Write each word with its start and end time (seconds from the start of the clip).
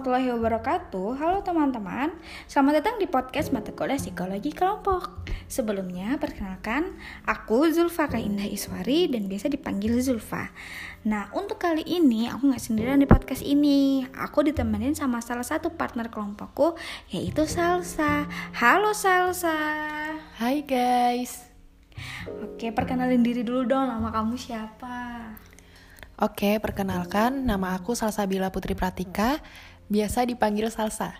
warahmatullahi 0.00 0.32
wabarakatuh. 0.32 1.08
Halo 1.20 1.44
teman-teman, 1.44 2.08
selamat 2.48 2.80
datang 2.80 2.96
di 2.96 3.04
podcast 3.04 3.52
mata 3.52 3.68
kuliah 3.68 4.00
psikologi 4.00 4.48
kelompok. 4.48 5.28
Sebelumnya, 5.44 6.16
perkenalkan, 6.16 6.96
aku 7.28 7.68
Zulfa 7.68 8.08
Kaindah 8.08 8.48
Iswari 8.48 9.12
dan 9.12 9.28
biasa 9.28 9.52
dipanggil 9.52 10.00
Zulfa. 10.00 10.56
Nah, 11.04 11.28
untuk 11.36 11.60
kali 11.60 11.84
ini 11.84 12.32
aku 12.32 12.48
nggak 12.48 12.64
sendirian 12.64 12.96
di 12.96 13.04
podcast 13.04 13.44
ini. 13.44 14.08
Aku 14.16 14.40
ditemenin 14.40 14.96
sama 14.96 15.20
salah 15.20 15.44
satu 15.44 15.68
partner 15.76 16.08
kelompokku, 16.08 16.80
yaitu 17.12 17.44
Salsa. 17.44 18.24
Halo 18.56 18.96
Salsa. 18.96 19.52
Hai 20.40 20.64
guys. 20.64 21.44
Oke, 22.40 22.72
perkenalin 22.72 23.20
diri 23.20 23.44
dulu 23.44 23.68
dong, 23.68 23.84
nama 23.84 24.08
kamu 24.08 24.40
siapa? 24.40 24.96
Oke, 26.20 26.60
perkenalkan, 26.60 27.48
nama 27.48 27.72
aku 27.72 27.96
Salsabila 27.96 28.52
Putri 28.52 28.76
Pratika, 28.76 29.40
biasa 29.90 30.24
dipanggil 30.24 30.70
Salsa. 30.70 31.18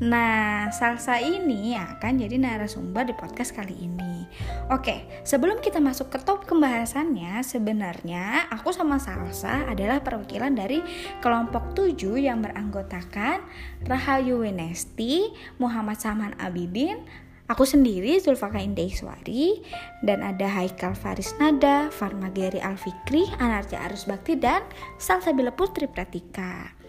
Nah, 0.00 0.72
Salsa 0.72 1.20
ini 1.20 1.76
akan 1.76 2.24
jadi 2.24 2.40
narasumber 2.40 3.04
di 3.04 3.12
podcast 3.12 3.52
kali 3.52 3.76
ini. 3.84 4.24
Oke, 4.72 5.04
sebelum 5.28 5.60
kita 5.60 5.76
masuk 5.76 6.08
ke 6.08 6.18
top 6.24 6.48
pembahasannya, 6.48 7.44
sebenarnya 7.44 8.48
aku 8.48 8.72
sama 8.72 8.96
Salsa 8.96 9.68
adalah 9.68 10.00
perwakilan 10.00 10.56
dari 10.56 10.80
kelompok 11.20 11.76
7 11.76 12.16
yang 12.16 12.40
beranggotakan 12.40 13.44
Rahayu 13.84 14.40
Wenesti, 14.40 15.36
Muhammad 15.60 16.00
Saman 16.00 16.32
Abidin, 16.40 17.04
Aku 17.50 17.66
sendiri 17.66 18.14
Zulfaka 18.22 18.62
Indaiswari 18.62 19.58
dan 20.06 20.22
ada 20.22 20.46
Haikal 20.46 20.94
Faris 20.94 21.34
Nada, 21.42 21.90
Farmageri 21.90 22.62
Alfikri, 22.62 23.26
Anarja 23.42 23.90
Arus 23.90 24.06
Bakti 24.06 24.38
dan 24.38 24.62
Salsabila 25.02 25.50
Putri 25.50 25.90
Pratika. 25.90 26.79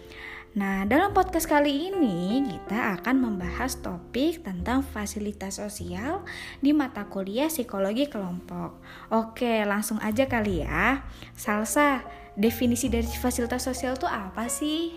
Nah, 0.52 0.84
dalam 0.84 1.16
podcast 1.16 1.48
kali 1.48 1.88
ini 1.88 2.44
kita 2.44 3.00
akan 3.00 3.24
membahas 3.24 3.80
topik 3.80 4.44
tentang 4.44 4.84
fasilitas 4.84 5.56
sosial 5.56 6.28
di 6.60 6.76
mata 6.76 7.08
kuliah 7.08 7.48
psikologi 7.48 8.04
kelompok. 8.04 8.76
Oke, 9.08 9.64
langsung 9.64 9.96
aja 10.04 10.28
kali 10.28 10.60
ya. 10.60 11.08
Salsa, 11.32 12.04
definisi 12.36 12.92
dari 12.92 13.08
fasilitas 13.08 13.64
sosial 13.64 13.96
itu 13.96 14.04
apa 14.04 14.44
sih? 14.52 14.92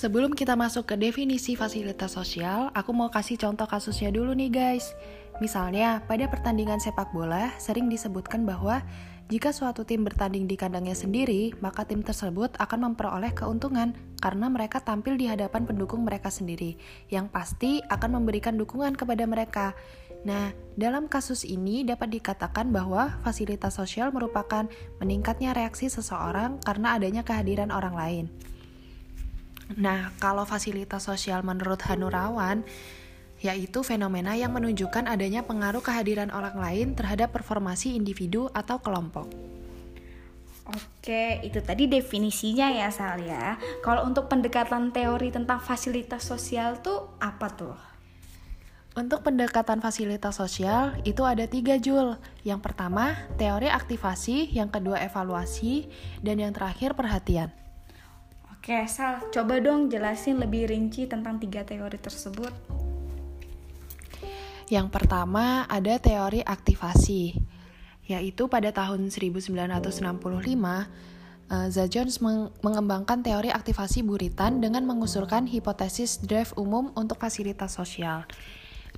Sebelum 0.00 0.32
kita 0.32 0.56
masuk 0.56 0.88
ke 0.88 0.96
definisi 0.96 1.52
fasilitas 1.52 2.16
sosial, 2.16 2.72
aku 2.72 2.96
mau 2.96 3.12
kasih 3.12 3.36
contoh 3.36 3.68
kasusnya 3.68 4.08
dulu 4.08 4.32
nih 4.32 4.48
guys. 4.48 4.96
Misalnya, 5.38 6.02
pada 6.06 6.26
pertandingan 6.26 6.82
sepak 6.82 7.14
bola 7.14 7.54
sering 7.62 7.86
disebutkan 7.86 8.42
bahwa 8.42 8.82
jika 9.28 9.52
suatu 9.52 9.84
tim 9.84 10.08
bertanding 10.08 10.48
di 10.48 10.56
kandangnya 10.56 10.96
sendiri, 10.96 11.52
maka 11.60 11.84
tim 11.84 12.00
tersebut 12.00 12.56
akan 12.56 12.90
memperoleh 12.90 13.36
keuntungan 13.36 13.92
karena 14.24 14.48
mereka 14.48 14.80
tampil 14.80 15.20
di 15.20 15.28
hadapan 15.28 15.68
pendukung 15.68 16.00
mereka 16.08 16.32
sendiri, 16.32 16.80
yang 17.12 17.28
pasti 17.28 17.84
akan 17.92 18.16
memberikan 18.16 18.56
dukungan 18.56 18.96
kepada 18.96 19.28
mereka. 19.28 19.76
Nah, 20.24 20.56
dalam 20.80 21.12
kasus 21.12 21.44
ini 21.44 21.84
dapat 21.84 22.08
dikatakan 22.08 22.72
bahwa 22.72 23.20
fasilitas 23.20 23.76
sosial 23.76 24.16
merupakan 24.16 24.64
meningkatnya 24.96 25.52
reaksi 25.52 25.92
seseorang 25.92 26.58
karena 26.64 26.96
adanya 26.96 27.20
kehadiran 27.20 27.68
orang 27.68 27.94
lain. 27.94 28.26
Nah, 29.76 30.16
kalau 30.16 30.48
fasilitas 30.48 31.04
sosial 31.04 31.44
menurut 31.44 31.84
Hanurawan, 31.84 32.64
yaitu 33.38 33.86
fenomena 33.86 34.34
yang 34.34 34.50
menunjukkan 34.50 35.06
adanya 35.06 35.46
pengaruh 35.46 35.82
kehadiran 35.82 36.30
orang 36.34 36.58
lain 36.58 36.86
terhadap 36.98 37.30
performasi 37.30 37.94
individu 37.94 38.50
atau 38.50 38.82
kelompok. 38.82 39.30
Oke, 40.68 41.40
itu 41.40 41.64
tadi 41.64 41.88
definisinya 41.88 42.68
ya 42.68 42.92
Sal 42.92 43.24
ya. 43.24 43.56
Kalau 43.80 44.04
untuk 44.04 44.28
pendekatan 44.28 44.92
teori 44.92 45.32
tentang 45.32 45.64
fasilitas 45.64 46.28
sosial 46.28 46.84
tuh 46.84 47.16
apa 47.24 47.48
tuh? 47.48 47.76
Untuk 48.92 49.24
pendekatan 49.24 49.80
fasilitas 49.80 50.36
sosial 50.36 50.92
itu 51.08 51.24
ada 51.24 51.48
tiga 51.48 51.80
jul. 51.80 52.20
Yang 52.44 52.60
pertama 52.68 53.16
teori 53.40 53.72
aktivasi, 53.72 54.52
yang 54.52 54.68
kedua 54.68 55.00
evaluasi, 55.00 55.88
dan 56.20 56.36
yang 56.36 56.52
terakhir 56.52 56.92
perhatian. 56.92 57.48
Oke, 58.52 58.84
Sal, 58.84 59.24
coba 59.32 59.64
dong 59.64 59.88
jelasin 59.88 60.36
lebih 60.36 60.68
rinci 60.68 61.08
tentang 61.08 61.40
tiga 61.40 61.64
teori 61.64 61.96
tersebut. 61.96 62.52
Yang 64.68 64.92
pertama 64.92 65.64
ada 65.64 65.96
teori 65.96 66.44
aktivasi, 66.44 67.40
yaitu 68.04 68.52
pada 68.52 68.68
tahun 68.68 69.08
1965 69.08 69.48
uh, 71.48 71.86
Jones 71.88 72.20
meng 72.20 72.52
mengembangkan 72.60 73.24
teori 73.24 73.48
aktivasi 73.48 74.04
buritan 74.04 74.60
dengan 74.60 74.84
mengusulkan 74.84 75.48
hipotesis 75.48 76.20
drive 76.20 76.52
umum 76.60 76.92
untuk 77.00 77.16
fasilitas 77.16 77.80
sosial. 77.80 78.28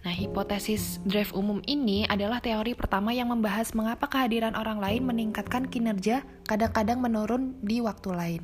Nah, 0.01 0.11
hipotesis 0.11 0.99
drive 1.07 1.31
umum 1.37 1.63
ini 1.69 2.03
adalah 2.09 2.43
teori 2.43 2.75
pertama 2.75 3.15
yang 3.15 3.31
membahas 3.31 3.71
mengapa 3.77 4.09
kehadiran 4.11 4.57
orang 4.59 4.83
lain 4.83 5.07
meningkatkan 5.07 5.71
kinerja 5.71 6.27
kadang-kadang 6.51 6.99
menurun 6.99 7.55
di 7.63 7.79
waktu 7.79 8.11
lain. 8.11 8.43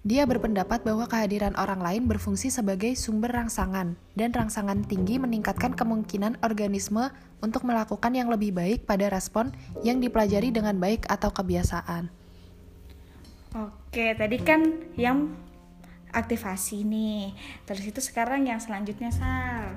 Dia 0.00 0.24
berpendapat 0.24 0.80
bahwa 0.80 1.04
kehadiran 1.04 1.52
orang 1.60 1.84
lain 1.84 2.08
berfungsi 2.08 2.48
sebagai 2.48 2.96
sumber 2.96 3.36
rangsangan, 3.36 4.00
dan 4.16 4.32
rangsangan 4.32 4.88
tinggi 4.88 5.20
meningkatkan 5.20 5.76
kemungkinan 5.76 6.40
organisme 6.40 7.12
untuk 7.44 7.68
melakukan 7.68 8.16
yang 8.16 8.32
lebih 8.32 8.56
baik 8.56 8.88
pada 8.88 9.12
respon 9.12 9.52
yang 9.84 10.00
dipelajari 10.00 10.48
dengan 10.56 10.80
baik 10.80 11.04
atau 11.04 11.28
kebiasaan. 11.28 12.08
Oke, 13.52 14.16
tadi 14.16 14.40
kan 14.40 14.88
yang 14.96 15.36
aktivasi 16.16 16.80
nih. 16.80 17.36
Terus 17.68 17.84
itu 17.84 18.00
sekarang 18.00 18.48
yang 18.48 18.56
selanjutnya, 18.56 19.12
Sal. 19.12 19.76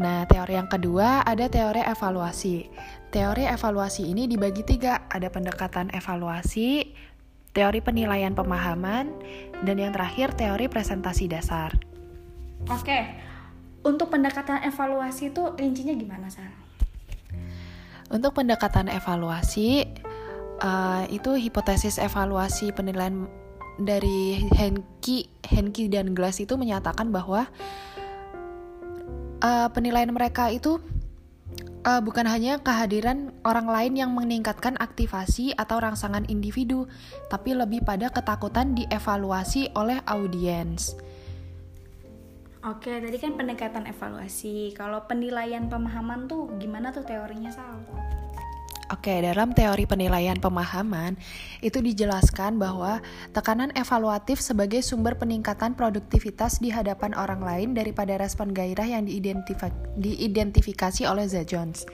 Nah, 0.00 0.24
teori 0.28 0.56
yang 0.56 0.68
kedua 0.68 1.24
ada 1.24 1.48
teori 1.48 1.80
evaluasi. 1.80 2.68
Teori 3.08 3.44
evaluasi 3.48 4.08
ini 4.08 4.28
dibagi 4.28 4.64
tiga, 4.64 5.04
ada 5.12 5.28
pendekatan 5.28 5.92
evaluasi, 5.92 6.92
teori 7.50 7.82
penilaian 7.82 8.32
pemahaman, 8.32 9.10
dan 9.66 9.76
yang 9.76 9.90
terakhir 9.90 10.32
teori 10.38 10.70
presentasi 10.70 11.26
dasar. 11.26 11.74
Oke, 12.70 13.16
untuk 13.82 14.12
pendekatan 14.12 14.62
evaluasi 14.68 15.32
itu 15.32 15.42
rincinya 15.56 15.96
gimana, 15.96 16.28
Sal? 16.28 16.52
Untuk 18.10 18.34
pendekatan 18.36 18.90
evaluasi, 18.90 19.86
uh, 20.60 21.04
itu 21.08 21.34
hipotesis 21.38 21.96
evaluasi 21.96 22.74
penilaian 22.74 23.26
dari 23.80 24.44
Henki, 24.52 25.30
Henki 25.46 25.88
dan 25.88 26.12
Glass 26.12 26.42
itu 26.42 26.58
menyatakan 26.60 27.08
bahwa 27.08 27.48
uh, 29.40 29.68
penilaian 29.72 30.12
mereka 30.12 30.52
itu 30.52 30.78
uh, 31.84 32.00
bukan 32.00 32.26
hanya 32.28 32.60
kehadiran 32.60 33.32
orang 33.44 33.68
lain 33.68 33.94
yang 33.96 34.10
meningkatkan 34.12 34.76
aktivasi 34.76 35.56
atau 35.56 35.80
rangsangan 35.80 36.28
individu, 36.28 36.88
tapi 37.32 37.56
lebih 37.56 37.84
pada 37.84 38.12
ketakutan 38.12 38.76
dievaluasi 38.76 39.72
oleh 39.76 40.00
audiens. 40.04 40.96
Oke, 42.60 42.92
tadi 43.00 43.16
kan 43.16 43.40
pendekatan 43.40 43.88
evaluasi. 43.88 44.76
Kalau 44.76 45.08
penilaian 45.08 45.64
pemahaman 45.72 46.28
tuh 46.28 46.52
gimana 46.60 46.92
tuh 46.92 47.08
teorinya, 47.08 47.48
Sal? 47.48 47.80
Oke, 48.90 49.22
dalam 49.22 49.54
teori 49.54 49.86
penilaian 49.86 50.34
pemahaman 50.34 51.14
itu 51.62 51.78
dijelaskan 51.78 52.58
bahwa 52.58 52.98
tekanan 53.30 53.70
evaluatif 53.78 54.42
sebagai 54.42 54.82
sumber 54.82 55.14
peningkatan 55.14 55.78
produktivitas 55.78 56.58
di 56.58 56.74
hadapan 56.74 57.14
orang 57.14 57.38
lain 57.38 57.70
daripada 57.70 58.18
respon 58.18 58.50
gairah 58.50 58.90
yang 58.90 59.06
diidentifikasi 59.06 61.02
oleh 61.06 61.30
Z. 61.30 61.46
Jones. 61.46 61.86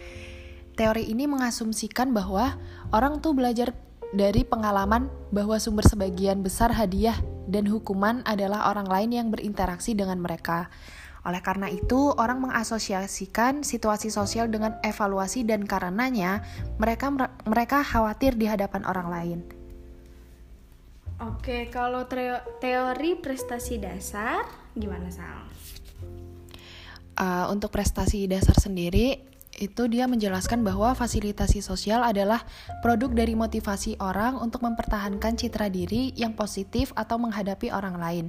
Teori 0.72 1.04
ini 1.12 1.28
mengasumsikan 1.28 2.16
bahwa 2.16 2.56
orang 2.96 3.20
tuh 3.20 3.36
belajar 3.36 3.76
dari 4.16 4.48
pengalaman 4.48 5.12
bahwa 5.36 5.60
sumber 5.60 5.84
sebagian 5.84 6.40
besar 6.40 6.72
hadiah 6.72 7.20
dan 7.44 7.68
hukuman 7.68 8.24
adalah 8.24 8.72
orang 8.72 8.88
lain 8.88 9.10
yang 9.12 9.28
berinteraksi 9.28 9.92
dengan 9.92 10.16
mereka. 10.16 10.72
Oleh 11.26 11.42
karena 11.42 11.66
itu, 11.66 12.14
orang 12.14 12.38
mengasosiasikan 12.46 13.66
situasi 13.66 14.14
sosial 14.14 14.46
dengan 14.46 14.78
evaluasi 14.86 15.42
dan 15.42 15.66
karenanya 15.66 16.46
mereka 16.78 17.10
mereka 17.42 17.82
khawatir 17.82 18.38
di 18.38 18.46
hadapan 18.46 18.86
orang 18.86 19.08
lain. 19.10 19.40
Oke, 21.18 21.66
kalau 21.74 22.06
teori 22.62 23.18
prestasi 23.18 23.82
dasar 23.82 24.46
gimana 24.78 25.10
Sal? 25.10 25.48
Uh, 27.16 27.48
untuk 27.48 27.72
prestasi 27.72 28.28
dasar 28.28 28.52
sendiri 28.60 29.24
itu 29.56 29.88
dia 29.88 30.04
menjelaskan 30.04 30.60
bahwa 30.60 30.92
fasilitasi 30.92 31.64
sosial 31.64 32.04
adalah 32.04 32.44
produk 32.84 33.08
dari 33.08 33.32
motivasi 33.32 33.96
orang 33.98 34.36
untuk 34.36 34.60
mempertahankan 34.60 35.32
citra 35.40 35.72
diri 35.72 36.12
yang 36.12 36.36
positif 36.36 36.92
atau 36.92 37.16
menghadapi 37.16 37.72
orang 37.72 37.96
lain. 37.96 38.26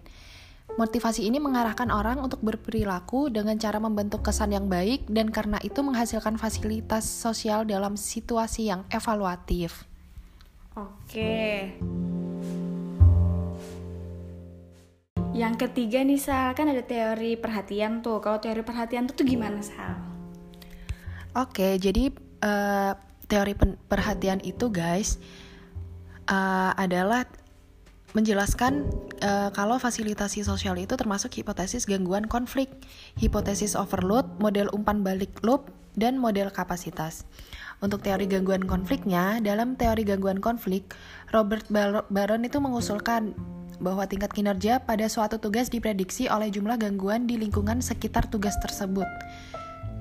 Motivasi 0.76 1.24
ini 1.24 1.40
mengarahkan 1.40 1.88
orang 1.88 2.20
untuk 2.20 2.44
berperilaku 2.44 3.32
dengan 3.32 3.56
cara 3.56 3.80
membentuk 3.80 4.20
kesan 4.28 4.52
yang 4.52 4.68
baik 4.68 5.08
dan 5.08 5.32
karena 5.32 5.56
itu 5.64 5.80
menghasilkan 5.80 6.36
fasilitas 6.36 7.08
sosial 7.08 7.64
dalam 7.64 7.96
situasi 7.96 8.68
yang 8.68 8.84
evaluatif. 8.92 9.88
Oke. 10.76 11.72
Yang 15.32 15.54
ketiga 15.70 16.04
nih 16.04 16.20
Sal, 16.20 16.52
kan 16.58 16.68
ada 16.68 16.84
teori 16.84 17.40
perhatian 17.40 18.04
tuh. 18.04 18.20
Kalau 18.20 18.44
teori 18.44 18.66
perhatian 18.66 19.08
tuh, 19.08 19.22
tuh 19.22 19.26
gimana 19.26 19.64
Sal? 19.64 19.96
Oke, 21.38 21.78
jadi 21.78 22.10
uh, 22.42 22.98
teori 23.30 23.54
perhatian 23.86 24.42
itu 24.42 24.74
guys 24.74 25.22
uh, 26.26 26.74
adalah 26.74 27.30
menjelaskan 28.16 28.88
uh, 29.20 29.52
kalau 29.52 29.76
fasilitasi 29.76 30.46
sosial 30.48 30.80
itu 30.80 30.96
termasuk 30.96 31.36
hipotesis 31.36 31.84
gangguan 31.84 32.24
konflik, 32.30 32.72
hipotesis 33.20 33.76
overload, 33.76 34.28
model 34.40 34.72
umpan 34.72 35.04
balik 35.04 35.34
loop, 35.44 35.68
dan 35.98 36.16
model 36.16 36.54
kapasitas. 36.54 37.28
Untuk 37.84 38.02
teori 38.02 38.26
gangguan 38.30 38.66
konfliknya, 38.66 39.42
dalam 39.44 39.76
teori 39.76 40.02
gangguan 40.08 40.40
konflik, 40.40 40.96
Robert 41.30 41.68
Baron 42.10 42.48
itu 42.48 42.58
mengusulkan 42.58 43.38
bahwa 43.78 44.10
tingkat 44.10 44.34
kinerja 44.34 44.82
pada 44.82 45.06
suatu 45.06 45.38
tugas 45.38 45.70
diprediksi 45.70 46.26
oleh 46.26 46.50
jumlah 46.50 46.82
gangguan 46.82 47.30
di 47.30 47.38
lingkungan 47.38 47.82
sekitar 47.82 48.26
tugas 48.34 48.58
tersebut. 48.66 49.06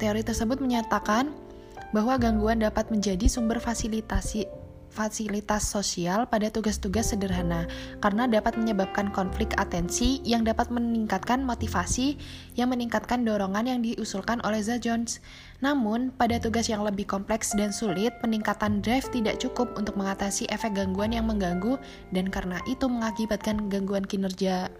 Teori 0.00 0.24
tersebut 0.24 0.60
menyatakan 0.60 1.32
bahwa 1.92 2.16
gangguan 2.16 2.64
dapat 2.64 2.88
menjadi 2.88 3.28
sumber 3.28 3.60
fasilitasi 3.60 4.48
fasilitas 4.96 5.68
sosial 5.68 6.24
pada 6.24 6.48
tugas-tugas 6.48 7.12
sederhana 7.12 7.68
karena 8.00 8.24
dapat 8.24 8.56
menyebabkan 8.56 9.12
konflik 9.12 9.52
atensi 9.60 10.24
yang 10.24 10.48
dapat 10.48 10.72
meningkatkan 10.72 11.44
motivasi 11.44 12.16
yang 12.56 12.72
meningkatkan 12.72 13.28
dorongan 13.28 13.68
yang 13.68 13.80
diusulkan 13.84 14.40
oleh 14.48 14.64
Za 14.64 14.80
Jones. 14.80 15.20
Namun, 15.60 16.16
pada 16.16 16.40
tugas 16.40 16.72
yang 16.72 16.80
lebih 16.80 17.04
kompleks 17.04 17.52
dan 17.52 17.76
sulit, 17.76 18.16
peningkatan 18.24 18.80
drive 18.80 19.08
tidak 19.12 19.36
cukup 19.36 19.76
untuk 19.76 20.00
mengatasi 20.00 20.48
efek 20.48 20.72
gangguan 20.72 21.12
yang 21.12 21.28
mengganggu 21.28 21.76
dan 22.16 22.32
karena 22.32 22.56
itu 22.64 22.88
mengakibatkan 22.88 23.68
gangguan 23.68 24.08
kinerja. 24.08 24.72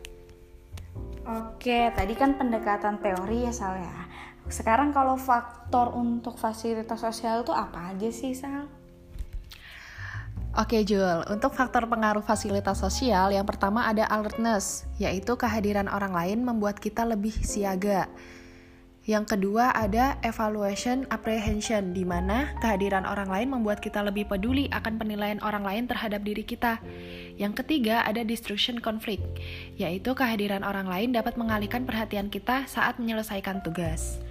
Oke, 1.26 1.90
tadi 1.92 2.14
kan 2.14 2.38
pendekatan 2.38 3.02
teori 3.02 3.44
ya 3.44 3.52
Sal 3.52 3.82
ya. 3.82 3.98
Sekarang 4.46 4.94
kalau 4.94 5.18
faktor 5.18 5.90
untuk 5.90 6.38
fasilitas 6.38 7.02
sosial 7.02 7.42
itu 7.42 7.50
apa 7.50 7.90
aja 7.90 8.08
sih 8.14 8.30
Sal? 8.30 8.85
Oke 10.56 10.88
Jul, 10.88 11.20
untuk 11.28 11.52
faktor 11.52 11.84
pengaruh 11.84 12.24
fasilitas 12.24 12.80
sosial 12.80 13.28
yang 13.28 13.44
pertama 13.44 13.84
ada 13.84 14.08
alertness, 14.08 14.88
yaitu 14.96 15.36
kehadiran 15.36 15.84
orang 15.84 16.16
lain 16.16 16.48
membuat 16.48 16.80
kita 16.80 17.04
lebih 17.04 17.36
siaga. 17.44 18.08
Yang 19.04 19.36
kedua 19.36 19.76
ada 19.76 20.16
evaluation 20.24 21.04
apprehension, 21.12 21.92
di 21.92 22.08
mana 22.08 22.56
kehadiran 22.64 23.04
orang 23.04 23.28
lain 23.28 23.52
membuat 23.52 23.84
kita 23.84 24.00
lebih 24.00 24.32
peduli 24.32 24.72
akan 24.72 24.96
penilaian 24.96 25.44
orang 25.44 25.60
lain 25.60 25.84
terhadap 25.92 26.24
diri 26.24 26.40
kita. 26.40 26.80
Yang 27.36 27.60
ketiga 27.60 28.00
ada 28.08 28.24
destruction 28.24 28.80
conflict, 28.80 29.28
yaitu 29.76 30.16
kehadiran 30.16 30.64
orang 30.64 30.88
lain 30.88 31.12
dapat 31.12 31.36
mengalihkan 31.36 31.84
perhatian 31.84 32.32
kita 32.32 32.64
saat 32.64 32.96
menyelesaikan 32.96 33.60
tugas. 33.60 34.24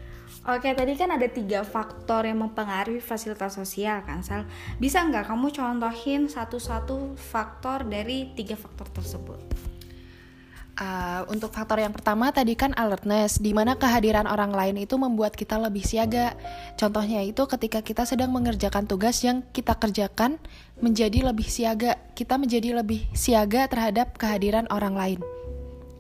Oke, 0.45 0.77
tadi 0.77 0.93
kan 0.93 1.09
ada 1.09 1.25
tiga 1.25 1.65
faktor 1.65 2.29
yang 2.29 2.37
mempengaruhi 2.37 3.01
fasilitas 3.01 3.57
sosial 3.57 4.05
kan, 4.05 4.21
Sal. 4.21 4.45
Bisa 4.77 5.01
nggak 5.01 5.25
kamu 5.25 5.49
contohin 5.49 6.29
satu-satu 6.29 7.17
faktor 7.17 7.81
dari 7.89 8.29
tiga 8.37 8.53
faktor 8.53 8.85
tersebut? 8.93 9.41
Uh, 10.75 11.25
untuk 11.33 11.49
faktor 11.49 11.81
yang 11.81 11.89
pertama 11.89 12.29
tadi 12.29 12.53
kan 12.53 12.77
alertness, 12.77 13.41
di 13.41 13.57
mana 13.57 13.73
kehadiran 13.73 14.29
orang 14.29 14.53
lain 14.53 14.85
itu 14.85 15.01
membuat 15.01 15.33
kita 15.33 15.57
lebih 15.57 15.81
siaga. 15.81 16.37
Contohnya 16.77 17.25
itu 17.25 17.41
ketika 17.49 17.81
kita 17.81 18.05
sedang 18.05 18.29
mengerjakan 18.29 18.85
tugas 18.85 19.17
yang 19.25 19.41
kita 19.49 19.73
kerjakan 19.73 20.37
menjadi 20.77 21.25
lebih 21.25 21.49
siaga, 21.49 21.97
kita 22.13 22.37
menjadi 22.37 22.85
lebih 22.85 23.01
siaga 23.17 23.65
terhadap 23.65 24.13
kehadiran 24.19 24.69
orang 24.69 24.93
lain. 24.93 25.19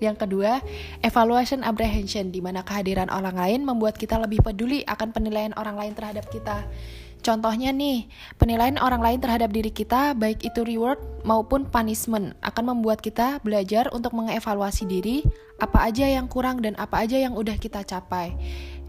Yang 0.03 0.27
kedua, 0.27 0.59
evaluation 1.03 1.63
apprehension, 1.63 2.31
di 2.33 2.43
mana 2.43 2.61
kehadiran 2.67 3.07
orang 3.07 3.35
lain 3.39 3.61
membuat 3.63 3.95
kita 3.95 4.19
lebih 4.19 4.43
peduli 4.43 4.83
akan 4.83 5.15
penilaian 5.15 5.55
orang 5.55 5.79
lain 5.79 5.93
terhadap 5.95 6.27
kita. 6.27 6.67
Contohnya 7.25 7.73
nih, 7.73 8.05
penilaian 8.37 8.77
orang 8.77 9.01
lain 9.01 9.17
terhadap 9.17 9.49
diri 9.49 9.73
kita, 9.73 10.13
baik 10.13 10.45
itu 10.45 10.61
reward 10.61 11.01
maupun 11.25 11.65
punishment, 11.65 12.37
akan 12.45 12.77
membuat 12.77 13.01
kita 13.01 13.41
belajar 13.41 13.89
untuk 13.89 14.13
mengevaluasi 14.13 14.85
diri, 14.85 15.25
apa 15.57 15.89
aja 15.89 16.05
yang 16.05 16.29
kurang 16.29 16.61
dan 16.61 16.77
apa 16.77 17.01
aja 17.01 17.17
yang 17.17 17.33
udah 17.33 17.57
kita 17.57 17.81
capai. 17.81 18.37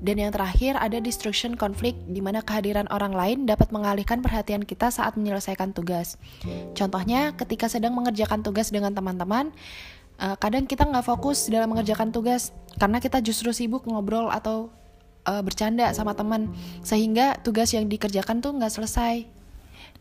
Dan 0.05 0.21
yang 0.21 0.29
terakhir 0.29 0.77
ada 0.77 1.01
destruction 1.01 1.57
conflict, 1.57 1.97
di 2.13 2.21
mana 2.21 2.45
kehadiran 2.45 2.85
orang 2.93 3.17
lain 3.17 3.39
dapat 3.49 3.73
mengalihkan 3.73 4.21
perhatian 4.21 4.69
kita 4.69 4.93
saat 4.93 5.17
menyelesaikan 5.17 5.73
tugas. 5.73 6.21
Contohnya, 6.77 7.33
ketika 7.41 7.73
sedang 7.73 7.97
mengerjakan 7.97 8.45
tugas 8.45 8.69
dengan 8.69 8.93
teman-teman, 8.93 9.49
uh, 10.21 10.37
kadang 10.37 10.65
kita 10.65 10.85
nggak 10.85 11.07
fokus 11.07 11.49
dalam 11.49 11.73
mengerjakan 11.73 12.13
tugas 12.13 12.53
karena 12.77 13.01
kita 13.01 13.21
justru 13.25 13.53
sibuk 13.53 13.85
ngobrol 13.89 14.29
atau 14.29 14.73
uh, 15.27 15.43
bercanda 15.43 15.91
sama 15.93 16.15
teman. 16.15 16.53
Sehingga 16.81 17.41
tugas 17.43 17.73
yang 17.75 17.91
dikerjakan 17.91 18.41
tuh 18.41 18.55
nggak 18.57 18.73
selesai. 18.73 19.27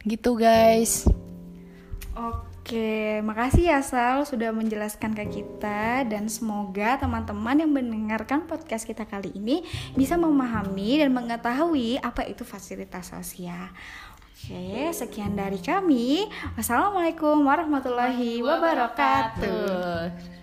Gitu 0.05 0.31
guys. 0.37 1.09
Oke, 2.15 3.21
makasih 3.21 3.69
ya 3.69 3.79
Sal 3.85 4.25
sudah 4.25 4.49
menjelaskan 4.49 5.13
ke 5.13 5.25
kita. 5.29 6.01
Dan 6.09 6.25
semoga 6.31 6.97
teman-teman 6.97 7.61
yang 7.61 7.69
mendengarkan 7.69 8.49
podcast 8.49 8.89
kita 8.89 9.05
kali 9.05 9.29
ini 9.37 9.61
bisa 9.93 10.17
memahami 10.17 10.97
dan 10.97 11.13
mengetahui 11.13 12.01
apa 12.01 12.25
itu 12.25 12.41
fasilitas 12.41 13.13
sosial. 13.13 13.69
Oke, 14.45 14.84
sekian 14.95 15.35
dari 15.35 15.59
kami. 15.59 16.31
Wassalamualaikum 16.55 17.43
warahmatullahi 17.43 18.39
wabarakatuh. 18.39 20.34